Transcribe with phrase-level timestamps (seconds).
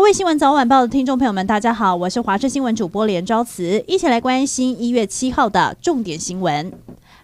[0.00, 6.72] 各位新闻早晚报的听众朋友们，大家好，我是华视新闻主播连昭慈，一起来关心一月七号的重点新闻。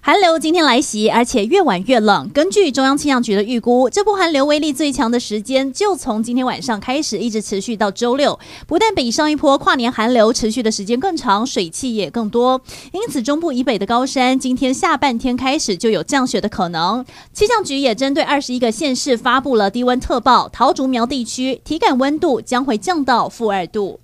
[0.06, 2.30] 寒流今天来袭，而且越晚越冷。
[2.32, 8.39] 根据中央气象局的预估，这波寒流威力最强的时间就从今天晚上开始，一直持续到周六。
[8.68, 12.61] 不但比上一波跨年寒流持续的时间更长，水汽也更多，
[12.93, 17.04] 因此中部以北的高山今天下半天开始就有降雪的可能。
[17.32, 23.98] 气象局也针对二十一个县市发布了低温特报，桃竹苗地区体感温度将会降到负二度。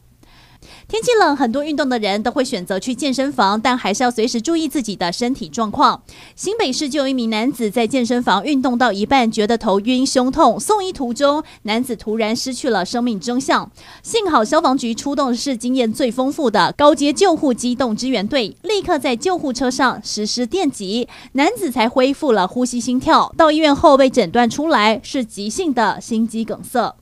[0.89, 6.03] 天气冷，很多运动的人都会选择去健身房，但还是要随时注意自己的身体状况。
[6.37, 13.71] 新北市就有一名男子在健身房运动到一半，觉得头晕、胸痛，送医途中，男子突然失去了生命征象。
[14.03, 23.33] 幸好消防局出动的是经验最丰富的高阶救护机动支援队，立刻在救护车上实施电击，男子才恢复了呼吸、心跳。
[23.37, 27.02] 到医院后被诊断出来是急性的心肌梗塞。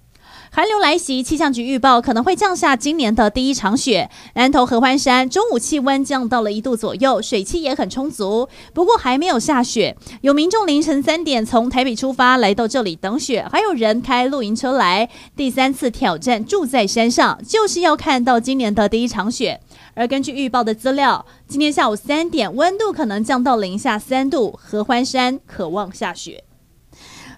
[0.53, 4.11] 寒流来袭，气象局预报可能会降下今年的第一场雪。
[4.35, 9.97] 南投合欢山中午气温降到了一度左右，水汽也很充足，不过还没有下雪。
[10.23, 19.61] 有民众凌晨三点从台北出发来到这里等雪，还有人开露营车来，第三次挑战住在山上，就是要看到今年的第一场雪。
[19.95, 26.43] 而根据预报的资料，今天下午三点温度可能降到零下三度，合欢山可望下雪。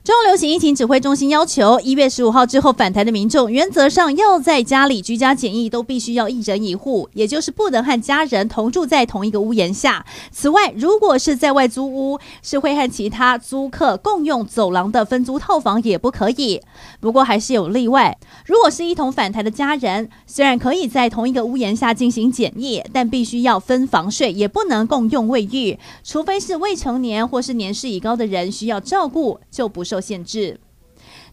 [0.05, 10.05] 中流行疫情指挥中心要求，一月十五号之后返台的民众，原则上要在家里居家检疫，都必须要一人一户，也就是不能和家人同住在同一个屋檐下。
[10.33, 16.61] 此外，如果是在外租屋，是会和其他租客共用走廊的分租套房也不可以。
[16.99, 29.92] 不过还是有例外，如果是一同返台的家人，虽然可以在同一个屋檐下进行检疫，但必须要分房睡，也不能共用卫浴，除非是未成年或是年事已高的人需要照顾，就不是。
[29.93, 30.59] 受限制。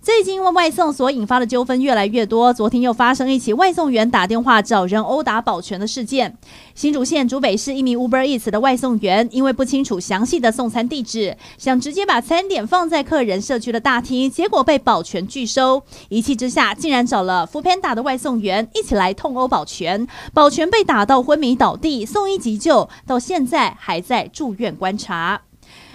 [0.02, 6.38] 最近因为外送所引发的纠纷越来越多，昨天又发生一起外送员打电话找人殴打保全的事件。
[6.74, 15.84] 新竹县竹北市一名 Uber Eats 的外送员，因为不清楚详细的送餐地址，想直接把餐点放在客人社区的大厅，结果被保全拒收。
[16.10, 25.42] 一气之下，竟然找了 Foodpanda 的外送员一起来痛殴保全，保全被打到昏迷倒地，送医急救，到现在还在住院观察。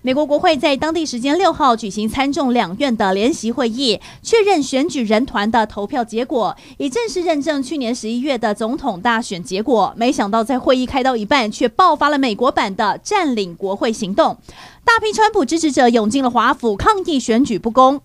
[0.03, 9.95] 美国国会在当地时间六号举行参众两院的联席会议，确认选举人团的投票结果，以正式认证去年十一月的总统大选结果。
[9.97, 14.37] 没想到在会议开到一半，却爆发了美国版的占领国会行动，
[14.85, 18.03] 大批川普支持者涌进了华府抗议选举不公。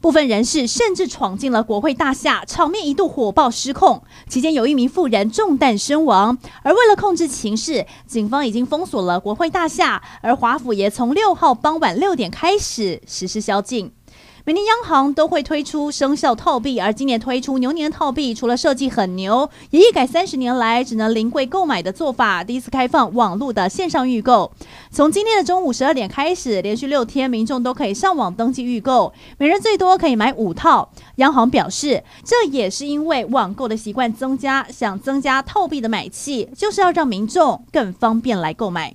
[0.00, 4.02] 部分人士甚至闯进了国会大厦，场面一度火爆失控。
[4.28, 6.38] 期间有一名妇人中弹身亡。
[6.62, 13.92] 而为了控制情势，警方已经封锁了国会大厦，而华府也从六号傍晚六点开始实施宵禁。
[14.44, 24.50] 每年央行都会推出生肖套币，而今年推出牛年套币，除了设计很牛，也一改三十年来只能临柜购买的做法，第一次开放网络的线上预购。
[24.90, 30.90] 从今天的中午十二点开始，连续六天，民众都可以上网登记预购，每人最多可以买五套。
[31.16, 38.94] 央行表示，这也是因为网购的习惯增加，想增加套币的买气，就是要让民众更方便来购买。